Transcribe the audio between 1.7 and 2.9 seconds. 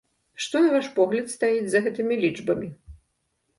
за гэтымі лічбамі?